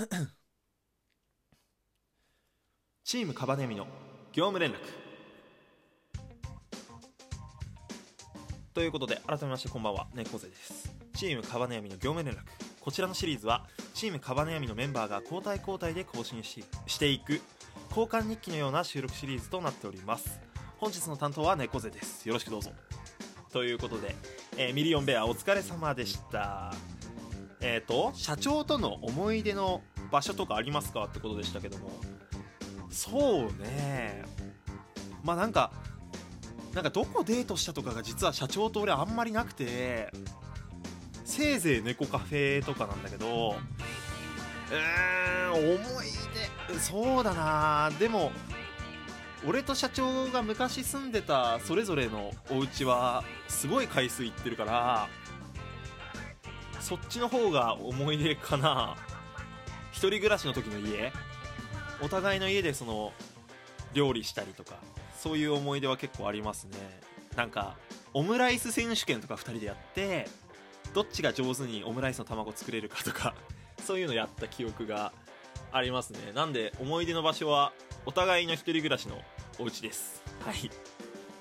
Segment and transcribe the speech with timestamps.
[3.04, 3.86] チームカバネミの
[4.32, 4.78] 業務連絡。
[8.72, 10.08] ということで改めましてこんばんは。
[10.14, 10.90] 猫背です。
[11.14, 12.40] チームカバネミの業務連絡。
[12.80, 17.42] こちらのシリーズはチームカバネミのメンバーが交代交代で更新ししていく
[17.90, 20.40] 交換日記のような収録シリーズとなっております。
[20.78, 22.26] 本日の担当は猫背です。
[22.26, 22.72] よろしくどうぞ。
[23.52, 24.14] ということで、
[24.56, 26.72] えーミリオンベアお疲れ様でした。
[27.60, 31.90] えっ、と社長との思い出の場所とかありますかってことでしたけども。
[32.90, 34.24] そうね。
[35.22, 35.72] まあなんか
[36.74, 40.12] なんかどこデートしたとかが実は社長と俺あんまりなくて
[41.24, 43.56] せいぜい猫カフェとかなんだけど
[44.70, 46.06] うーん思い
[46.68, 47.90] 出そうだな。
[47.98, 48.32] でも
[49.46, 55.08] 俺と社長が昔住んでたそれぞれのお家はすごい回数行ってるから
[56.80, 58.96] そっちの方が思い出かな。
[59.92, 61.12] 一人暮らしの時の家？
[62.02, 63.12] お互いの家でその
[63.92, 64.76] 料理したりとか
[65.18, 66.76] そういう思い出は結構ありますね。
[67.36, 67.76] なんか
[68.14, 70.28] オムライス選手権とか2人でやって
[70.94, 73.34] どっちが上手にオムライスの卵作れるかとか
[73.84, 75.12] そういうのやった記憶が
[75.72, 76.32] ありますね。
[76.32, 77.72] なんで思い出の場所は
[78.06, 79.22] お互いの一人暮らしの
[79.58, 80.22] お家です。
[80.44, 80.70] はい。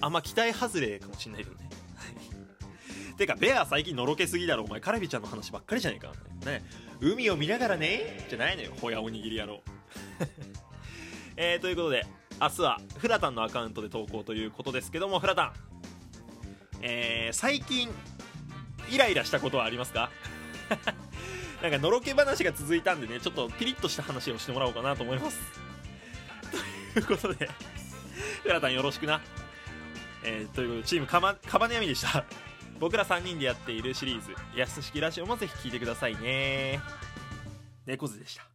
[0.00, 1.71] あんま期待外れかもしんないけどね。
[3.22, 4.64] てかベア最近のろけすぎだろ。
[4.64, 6.12] お前カラビちゃんの話ばっかりじゃねえか。
[6.50, 6.64] ね。
[7.00, 8.26] 海を見ながらね。
[8.28, 8.72] じゃないのよ。
[8.80, 9.62] ほやおにぎり野郎。
[11.36, 12.04] えー、ということで
[12.40, 15.52] 明日はフラタンのアカウントで投稿ということですけどもフラタン。
[16.82, 17.88] えー、最近
[18.90, 20.10] イライラしたことはありますか？
[21.62, 25.38] なんかのろけ話が続いたんでねちょっとピリッとした話をしてもらおうかなと思います。
[26.94, 27.48] ということで
[28.42, 29.20] フラタンよろしくな。
[30.24, 32.24] えー、ということでチームカバカバネヤミでした。
[32.82, 36.80] 僕ら3人でやっているシリーズ「安式ラジオ」もぜひ聴いてくださいね。
[37.86, 38.51] 猫背でした。